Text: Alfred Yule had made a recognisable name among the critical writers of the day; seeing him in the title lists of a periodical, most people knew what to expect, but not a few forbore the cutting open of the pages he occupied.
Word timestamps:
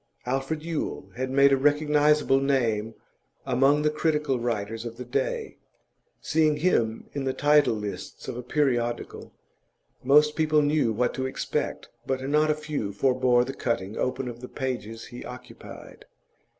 Alfred 0.25 0.63
Yule 0.63 1.11
had 1.15 1.29
made 1.29 1.51
a 1.53 1.57
recognisable 1.57 2.39
name 2.39 2.95
among 3.45 3.83
the 3.83 3.91
critical 3.91 4.39
writers 4.39 4.83
of 4.83 4.97
the 4.97 5.05
day; 5.05 5.57
seeing 6.19 6.57
him 6.57 7.07
in 7.13 7.23
the 7.25 7.35
title 7.35 7.75
lists 7.75 8.27
of 8.27 8.35
a 8.35 8.41
periodical, 8.41 9.31
most 10.03 10.35
people 10.35 10.63
knew 10.63 10.91
what 10.91 11.13
to 11.13 11.27
expect, 11.27 11.87
but 12.07 12.19
not 12.27 12.49
a 12.49 12.55
few 12.55 12.91
forbore 12.91 13.45
the 13.45 13.53
cutting 13.53 13.95
open 13.95 14.27
of 14.27 14.39
the 14.41 14.49
pages 14.49 15.05
he 15.05 15.23
occupied. 15.23 16.05